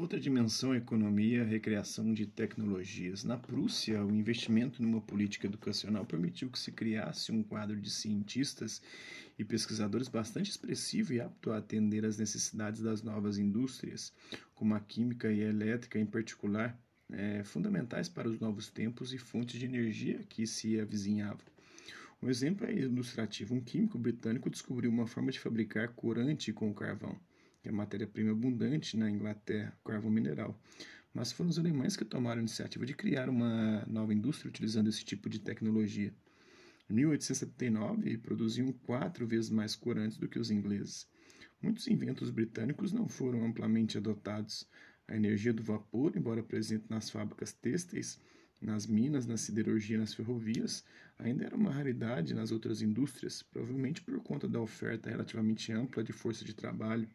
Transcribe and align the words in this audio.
Outra 0.00 0.18
dimensão 0.18 0.72
é 0.72 0.78
economia, 0.78 1.42
a 1.42 1.44
recriação 1.44 2.14
de 2.14 2.24
tecnologias. 2.24 3.22
Na 3.22 3.36
Prússia, 3.36 4.02
o 4.02 4.10
investimento 4.14 4.82
numa 4.82 5.02
política 5.02 5.46
educacional 5.46 6.06
permitiu 6.06 6.48
que 6.48 6.58
se 6.58 6.72
criasse 6.72 7.30
um 7.30 7.42
quadro 7.42 7.78
de 7.78 7.90
cientistas 7.90 8.80
e 9.38 9.44
pesquisadores 9.44 10.08
bastante 10.08 10.50
expressivo 10.50 11.12
e 11.12 11.20
apto 11.20 11.52
a 11.52 11.58
atender 11.58 12.06
às 12.06 12.16
necessidades 12.16 12.80
das 12.80 13.02
novas 13.02 13.36
indústrias, 13.36 14.10
como 14.54 14.74
a 14.74 14.80
química 14.80 15.30
e 15.30 15.44
a 15.44 15.48
elétrica 15.48 15.98
em 15.98 16.06
particular, 16.06 16.80
é, 17.12 17.44
fundamentais 17.44 18.08
para 18.08 18.26
os 18.26 18.40
novos 18.40 18.70
tempos 18.70 19.12
e 19.12 19.18
fontes 19.18 19.60
de 19.60 19.66
energia 19.66 20.24
que 20.30 20.46
se 20.46 20.80
avizinhavam. 20.80 21.44
Um 22.22 22.30
exemplo 22.30 22.66
é 22.66 22.72
ilustrativo: 22.72 23.54
um 23.54 23.60
químico 23.60 23.98
britânico 23.98 24.48
descobriu 24.48 24.90
uma 24.90 25.06
forma 25.06 25.30
de 25.30 25.38
fabricar 25.38 25.90
corante 25.90 26.54
com 26.54 26.72
carvão 26.72 27.20
que 27.62 27.68
é 27.68 27.72
matéria-prima 27.72 28.32
abundante 28.32 28.96
na 28.96 29.10
Inglaterra, 29.10 29.76
carvão 29.84 30.10
mineral. 30.10 30.58
Mas 31.12 31.32
foram 31.32 31.50
os 31.50 31.58
alemães 31.58 31.96
que 31.96 32.04
tomaram 32.04 32.38
a 32.38 32.42
iniciativa 32.42 32.86
de 32.86 32.94
criar 32.94 33.28
uma 33.28 33.84
nova 33.86 34.14
indústria 34.14 34.48
utilizando 34.48 34.88
esse 34.88 35.04
tipo 35.04 35.28
de 35.28 35.40
tecnologia. 35.40 36.14
Em 36.88 36.94
1879, 36.94 38.18
produziam 38.18 38.72
quatro 38.72 39.26
vezes 39.26 39.50
mais 39.50 39.76
corantes 39.76 40.18
do 40.18 40.28
que 40.28 40.38
os 40.38 40.50
ingleses. 40.50 41.08
Muitos 41.60 41.86
inventos 41.88 42.30
britânicos 42.30 42.92
não 42.92 43.08
foram 43.08 43.44
amplamente 43.44 43.98
adotados. 43.98 44.66
A 45.06 45.14
energia 45.14 45.52
do 45.52 45.62
vapor, 45.62 46.16
embora 46.16 46.42
presente 46.42 46.86
nas 46.88 47.10
fábricas 47.10 47.52
têxteis, 47.52 48.20
nas 48.60 48.86
minas, 48.86 49.26
na 49.26 49.36
siderurgia 49.36 49.96
e 49.96 49.98
nas 50.00 50.14
ferrovias, 50.14 50.84
ainda 51.18 51.44
era 51.44 51.56
uma 51.56 51.70
raridade 51.70 52.34
nas 52.34 52.52
outras 52.52 52.82
indústrias, 52.82 53.42
provavelmente 53.42 54.02
por 54.02 54.20
conta 54.22 54.48
da 54.48 54.60
oferta 54.60 55.10
relativamente 55.10 55.72
ampla 55.72 56.04
de 56.04 56.12
força 56.12 56.44
de 56.44 56.54
trabalho. 56.54 57.08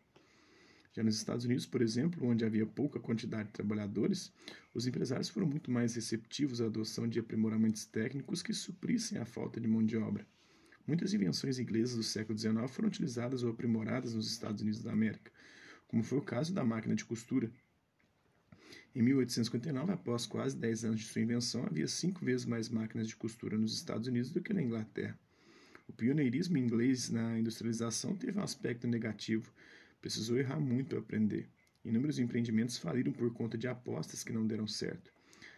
Já 0.95 1.04
nos 1.04 1.17
Estados 1.17 1.44
Unidos, 1.44 1.66
por 1.66 1.81
exemplo, 1.81 2.26
onde 2.26 2.45
havia 2.45 2.66
pouca 2.66 3.02
quantidade 3.02 3.50
de 3.50 3.53
trabalhadores, 3.53 4.31
os 4.73 4.88
empresários 4.88 5.28
foram 5.28 5.45
muito 5.45 5.69
mais 5.69 5.94
receptivos 5.94 6.61
à 6.61 6.67
adoção 6.67 7.06
de 7.06 7.19
aprimoramentos 7.19 7.83
técnicos 7.86 8.42
que 8.42 8.53
suprissem 8.53 9.17
a 9.17 9.25
falta 9.25 9.59
de 9.59 9.67
mão 9.67 9.86
de 9.86 9.97
obra. 9.97 10.25
Muitas 10.88 11.14
invenções 11.14 11.59
inglesas 11.59 11.97
do 11.97 12.03
século 12.03 12.39
XIX 12.39 12.72
foram 12.72 12.88
utilizadas 12.88 13.44
ou 13.44 13.50
aprimoradas 13.52 14.14
nos 14.14 14.31
Estados 14.31 14.61
Unidos 14.61 14.81
da 14.81 14.94
América, 14.94 15.30
como 15.86 16.02
foi 16.02 16.17
o 16.17 16.22
caso 16.22 16.53
da 16.53 16.64
máquina 16.64 16.95
de 16.95 17.03
costura. 17.03 17.52
Em 18.95 19.02
1859, 19.02 19.91
após 19.91 20.25
quase 20.25 20.56
10 20.56 20.86
anos 20.86 21.02
de 21.02 21.08
sua 21.08 21.22
invenção, 21.22 21.66
havia 21.66 21.89
cinco 21.89 22.23
vezes 22.23 22.45
mais 22.45 22.69
máquinas 22.69 23.09
de 23.09 23.17
costura 23.17 23.58
nos 23.58 23.75
Estados 23.75 24.08
Unidos 24.08 24.31
do 24.31 24.41
que 24.41 24.53
na 24.53 24.62
Inglaterra. 24.62 25.19
O 25.89 25.91
pioneirismo 25.91 26.58
inglês 26.58 27.09
na 27.09 27.38
industrialização 27.38 28.16
teve 28.16 28.39
um 28.39 28.44
aspecto 28.44 28.88
negativo, 28.88 29.52
Precisou 30.06 30.38
errar 30.38 30.59
muito 30.59 30.89
para 30.89 31.00
aprender. 31.00 31.50
Inúmeros 31.84 32.20
empreendimentos 32.20 32.78
faliram 32.78 33.11
por 33.11 33.34
conta 33.34 33.58
de 33.58 33.67
apostas 33.67 34.23
que 34.23 34.31
não 34.31 34.45
deram 34.45 34.67
certo. 34.67 35.12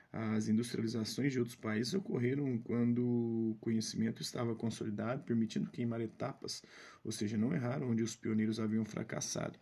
As 0.09 0.47
industrializações 0.47 1.33
de 1.33 1.39
outros 1.39 1.57
países 1.57 1.93
ocorreram 1.93 2.57
quando 2.59 3.05
o 3.05 3.57
conhecimento 3.59 4.21
estava 4.21 4.55
consolidado, 4.55 5.25
permitindo 5.25 5.69
queimar 5.69 5.99
etapas, 5.99 6.63
ou 7.03 7.11
seja, 7.11 7.37
não 7.37 7.53
erraram 7.53 7.89
onde 7.89 8.01
os 8.01 8.15
pioneiros 8.15 8.57
haviam 8.57 8.85
fracassado. 8.85 9.59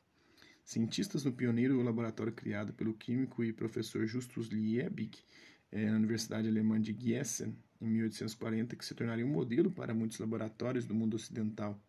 Cientistas 0.64 1.26
no 1.26 1.34
pioneiro 1.34 1.82
laboratório 1.82 2.32
criado 2.32 2.72
pelo 2.72 2.94
químico 2.94 3.44
e 3.44 3.52
professor 3.52 4.06
Justus 4.06 4.50
Liebig 4.50 5.18
eh, 5.72 5.90
na 5.90 5.98
Universidade 5.98 6.48
Alemã 6.48 6.80
de 6.80 6.94
Gießen, 6.94 7.58
em 7.82 7.88
1840, 7.88 8.76
que 8.76 8.86
se 8.86 8.94
tornaria 8.94 9.26
um 9.26 9.30
modelo 9.30 9.72
para 9.72 9.96
muitos 9.96 10.20
laboratórios 10.20 10.86
do 10.86 10.94
mundo 10.94 11.16
ocidental. 11.16 11.84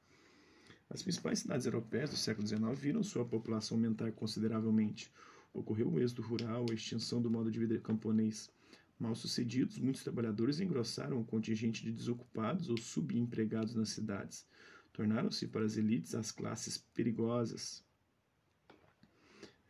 As 0.89 1.03
principais 1.03 1.41
cidades 1.41 1.67
europeias 1.67 2.11
do 2.11 2.17
século 2.17 2.47
XIX 2.47 2.79
viram 2.79 3.03
sua 3.03 3.25
população 3.25 3.77
aumentar 3.77 4.13
consideravelmente. 4.13 5.13
Ocorreu 5.53 5.91
o 5.91 5.99
êxodo 5.99 6.23
rural, 6.23 6.67
a 6.71 6.75
extinção 6.75 7.21
do 7.21 7.31
modo 7.31 7.51
de 7.51 7.59
vida 7.59 7.79
camponês. 7.81 8.51
Mal 8.99 9.15
sucedidos, 9.15 9.79
muitos 9.79 10.03
trabalhadores 10.03 10.61
engrossaram 10.61 11.21
o 11.21 11.25
contingente 11.25 11.85
de 11.85 11.93
desocupados 11.93 12.71
ou 12.71 12.79
subempregados 12.79 13.75
nas 13.75 13.91
cidades. 13.91 14.47
Tornaram-se 14.93 15.47
para 15.49 15.65
as 15.65 15.77
elites 15.77 16.15
as 16.15 16.31
classes 16.31 16.79
perigosas. 16.79 17.85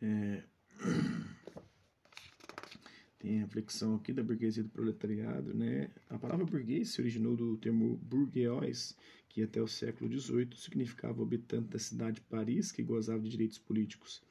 É... 0.01 0.45
Tem 3.27 3.39
a 3.39 3.41
reflexão 3.41 3.97
aqui 3.97 4.13
da 4.13 4.23
burguesia 4.23 4.63
do 4.63 4.69
proletariado, 4.69 5.53
né? 5.53 5.91
A 6.09 6.17
palavra 6.17 6.47
burguês 6.47 6.91
se 6.91 7.01
originou 7.01 7.35
do 7.35 7.57
termo 7.57 7.97
bourgeois, 7.97 8.97
que 9.29 9.43
até 9.43 9.61
o 9.61 9.67
século 9.67 10.09
XVIII 10.09 10.51
significava 10.55 11.19
o 11.19 11.25
habitante 11.25 11.67
da 11.71 11.79
cidade 11.81 12.15
de 12.15 12.21
Paris 12.21 12.71
que 12.71 12.85
gozava 12.85 13.21
de 13.21 13.31
direitos 13.31 13.59
políticos. 13.59 14.23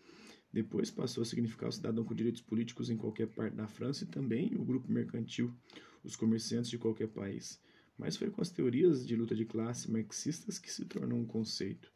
Depois 0.50 0.90
passou 0.90 1.24
a 1.24 1.26
significar 1.26 1.68
o 1.68 1.74
cidadão 1.74 2.06
com 2.06 2.16
direitos 2.16 2.40
políticos 2.40 2.90
em 2.90 2.96
qualquer 2.96 3.28
parte 3.28 3.58
da 3.58 3.68
França 3.68 4.06
e 4.06 4.08
também 4.08 4.56
o 4.56 4.64
grupo 4.64 4.90
mercantil, 4.90 5.54
os 6.02 6.16
comerciantes 6.16 6.70
de 6.70 6.78
qualquer 6.78 7.10
país. 7.10 7.60
Mas 7.98 8.16
foi 8.16 8.30
com 8.30 8.42
as 8.42 8.50
teorias 8.50 9.06
de 9.06 9.14
luta 9.14 9.36
de 9.36 9.44
classe 9.44 9.92
marxistas 9.92 10.58
que 10.58 10.72
se 10.72 10.86
tornou 10.86 11.20
um 11.20 11.26
conceito. 11.26 11.92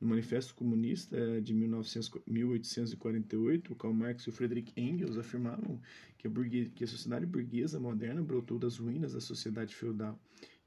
No 0.00 0.08
Manifesto 0.08 0.54
Comunista 0.54 1.40
de 1.40 1.52
1848, 1.52 3.74
Karl 3.74 3.92
Marx 3.92 4.28
e 4.28 4.30
Friedrich 4.30 4.72
Engels 4.76 5.18
afirmavam 5.18 5.80
que 6.16 6.28
a, 6.28 6.30
que 6.72 6.84
a 6.84 6.86
sociedade 6.86 7.26
burguesa 7.26 7.80
moderna 7.80 8.22
brotou 8.22 8.60
das 8.60 8.76
ruínas 8.76 9.14
da 9.14 9.20
sociedade 9.20 9.74
feudal 9.74 10.16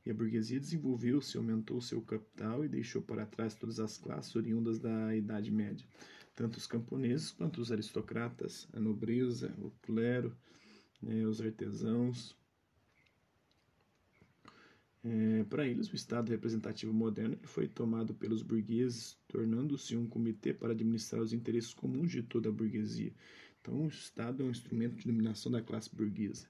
e 0.05 0.11
a 0.11 0.13
burguesia 0.13 0.59
desenvolveu-se, 0.59 1.37
aumentou 1.37 1.79
seu 1.79 2.01
capital 2.01 2.65
e 2.65 2.67
deixou 2.67 3.01
para 3.01 3.25
trás 3.25 3.55
todas 3.55 3.79
as 3.79 3.97
classes 3.97 4.35
oriundas 4.35 4.79
da 4.79 5.15
Idade 5.15 5.49
Média, 5.49 5.87
tanto 6.35 6.57
os 6.57 6.67
camponeses 6.67 7.31
quanto 7.31 7.61
os 7.61 7.71
aristocratas, 7.71 8.67
a 8.73 8.81
nobreza, 8.81 9.55
o 9.59 9.71
clero, 9.81 10.35
né, 11.01 11.25
os 11.25 11.39
artesãos, 11.39 12.35
é, 15.03 15.43
para 15.45 15.65
eles, 15.65 15.91
o 15.91 15.95
Estado 15.95 16.29
representativo 16.29 16.93
moderno 16.93 17.35
foi 17.43 17.67
tomado 17.67 18.13
pelos 18.13 18.43
burgueses, 18.43 19.17
tornando-se 19.27 19.97
um 19.97 20.05
comitê 20.05 20.53
para 20.53 20.73
administrar 20.73 21.21
os 21.21 21.33
interesses 21.33 21.73
comuns 21.73 22.11
de 22.11 22.21
toda 22.21 22.49
a 22.49 22.51
burguesia. 22.51 23.11
Então, 23.59 23.85
o 23.85 23.87
Estado 23.87 24.43
é 24.43 24.45
um 24.45 24.51
instrumento 24.51 24.95
de 24.95 25.07
dominação 25.07 25.51
da 25.51 25.61
classe 25.61 25.93
burguesa. 25.95 26.47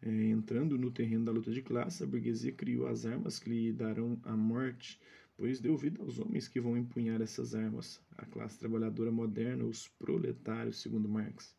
É, 0.00 0.08
entrando 0.08 0.78
no 0.78 0.90
terreno 0.90 1.24
da 1.24 1.32
luta 1.32 1.50
de 1.50 1.62
classe, 1.62 2.04
a 2.04 2.06
burguesia 2.06 2.52
criou 2.52 2.86
as 2.86 3.06
armas 3.06 3.40
que 3.40 3.50
lhe 3.50 3.72
darão 3.72 4.20
a 4.22 4.36
morte, 4.36 5.00
pois 5.36 5.58
deu 5.58 5.76
vida 5.76 6.00
aos 6.00 6.20
homens 6.20 6.46
que 6.46 6.60
vão 6.60 6.76
empunhar 6.76 7.20
essas 7.20 7.56
armas, 7.56 8.00
a 8.16 8.24
classe 8.24 8.58
trabalhadora 8.58 9.10
moderna, 9.10 9.64
os 9.64 9.88
proletários, 9.88 10.80
segundo 10.80 11.08
Marx. 11.08 11.56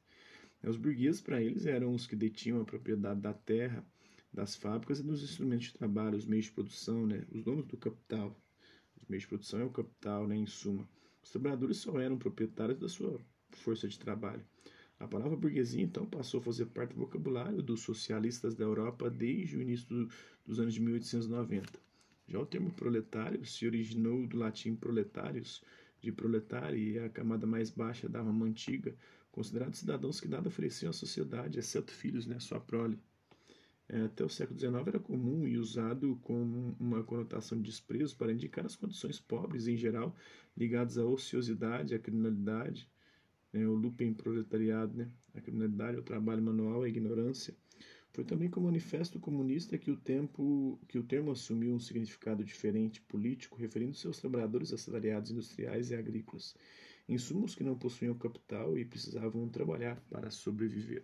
Os 0.63 0.77
burgueses, 0.77 1.19
para 1.19 1.41
eles, 1.41 1.65
eram 1.65 1.93
os 1.93 2.07
que 2.07 2.15
detinham 2.15 2.61
a 2.61 2.65
propriedade 2.65 3.19
da 3.19 3.33
terra, 3.33 3.85
das 4.35 4.55
fábricas 4.55 4.99
e 4.99 5.03
dos 5.03 5.23
instrumentos 5.23 5.67
de 5.67 5.73
trabalho, 5.73 6.17
os 6.17 6.25
meios 6.25 6.45
de 6.45 6.51
produção, 6.51 7.07
né, 7.07 7.25
os 7.31 7.41
donos 7.41 7.65
do 7.65 7.77
capital. 7.77 8.37
Os 9.01 9.07
meios 9.07 9.23
de 9.23 9.29
produção 9.29 9.59
é 9.61 9.63
o 9.63 9.69
capital, 9.69 10.27
né, 10.27 10.35
em 10.35 10.45
suma. 10.45 10.87
Os 11.23 11.31
trabalhadores 11.31 11.77
só 11.77 11.97
eram 11.99 12.17
proprietários 12.17 12.77
da 12.77 12.89
sua 12.89 13.19
força 13.51 13.87
de 13.87 13.97
trabalho. 13.97 14.45
A 14.99 15.07
palavra 15.07 15.37
burguesia, 15.37 15.81
então, 15.81 16.05
passou 16.05 16.41
a 16.41 16.43
fazer 16.43 16.65
parte 16.67 16.93
do 16.93 16.99
vocabulário 16.99 17.61
dos 17.61 17.81
socialistas 17.81 18.55
da 18.55 18.65
Europa 18.65 19.09
desde 19.09 19.55
o 19.57 19.61
início 19.61 19.87
do, 19.87 20.09
dos 20.45 20.59
anos 20.59 20.73
de 20.73 20.81
1890. 20.81 21.79
Já 22.27 22.39
o 22.39 22.45
termo 22.45 22.71
proletário 22.73 23.45
se 23.45 23.65
originou 23.65 24.27
do 24.27 24.37
latim 24.37 24.75
proletários, 24.75 25.63
de 26.01 26.11
proletário, 26.11 26.77
e 26.77 26.97
é 26.97 27.05
a 27.05 27.09
camada 27.09 27.47
mais 27.47 27.69
baixa 27.69 28.09
da 28.09 28.21
Roma 28.21 28.45
antiga, 28.45 28.95
considerados 29.31 29.79
cidadãos 29.79 30.19
que 30.19 30.27
nada 30.27 30.49
ofereciam 30.49 30.89
à 30.89 30.93
sociedade, 30.93 31.59
exceto 31.59 31.91
filhos, 31.91 32.25
né, 32.25 32.39
sua 32.39 32.59
prole. 32.59 32.99
É, 33.87 34.01
até 34.01 34.23
o 34.23 34.29
século 34.29 34.59
XIX 34.59 34.87
era 34.87 34.99
comum 34.99 35.47
e 35.47 35.57
usado 35.57 36.17
com 36.23 36.75
uma 36.79 37.03
conotação 37.03 37.57
de 37.57 37.69
desprezo 37.69 38.17
para 38.17 38.31
indicar 38.31 38.65
as 38.65 38.75
condições 38.75 39.19
pobres 39.19 39.67
em 39.67 39.77
geral, 39.77 40.15
ligadas 40.57 40.97
à 40.97 41.05
ociosidade, 41.05 41.93
à 41.93 41.99
criminalidade, 41.99 42.89
né, 43.53 43.65
o 43.67 43.73
lupem 43.73 44.13
proletariado, 44.13 44.97
né, 44.97 45.09
a 45.35 45.41
criminalidade, 45.41 45.99
o 45.99 46.03
trabalho 46.03 46.41
manual, 46.41 46.81
a 46.81 46.89
ignorância. 46.89 47.55
Foi 48.11 48.23
também 48.23 48.49
com 48.49 48.59
o 48.59 48.63
Manifesto 48.63 49.19
Comunista 49.19 49.77
que 49.77 49.91
o, 49.91 49.97
tempo, 49.97 50.79
que 50.87 50.97
o 50.97 51.03
termo 51.03 51.31
assumiu 51.31 51.73
um 51.73 51.79
significado 51.79 52.43
diferente, 52.43 53.01
político, 53.01 53.57
referindo-se 53.57 54.07
aos 54.07 54.19
trabalhadores 54.19 54.73
assalariados 54.73 55.31
industriais 55.31 55.91
e 55.91 55.95
agrícolas, 55.95 56.55
insumos 57.07 57.53
que 57.53 57.63
não 57.63 57.77
possuíam 57.77 58.15
capital 58.15 58.77
e 58.77 58.85
precisavam 58.85 59.47
trabalhar 59.49 59.99
para 60.09 60.31
sobreviver. 60.31 61.03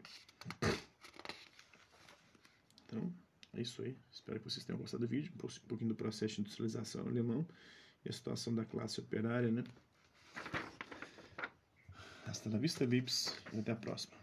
Então, 2.92 3.14
é 3.54 3.62
isso 3.62 3.82
aí. 3.82 3.98
Espero 4.12 4.40
que 4.40 4.50
vocês 4.50 4.66
tenham 4.66 4.78
gostado 4.78 5.06
do 5.06 5.10
vídeo. 5.10 5.32
Um 5.34 5.68
pouquinho 5.68 5.90
do 5.90 5.96
processo 5.96 6.36
de 6.36 6.42
industrialização 6.42 7.08
alemão 7.08 7.48
e 8.04 8.10
a 8.10 8.14
situação 8.14 8.54
da 8.54 8.66
classe 8.66 9.00
operária, 9.00 9.50
né? 9.50 9.64
Hasta 12.26 12.50
la 12.50 12.58
vista, 12.58 12.86
Vips, 12.86 13.36
e 13.54 13.60
até 13.60 13.72
a 13.72 13.76
próxima. 13.76 14.16